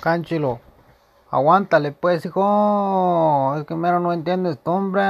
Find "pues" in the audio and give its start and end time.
1.92-2.24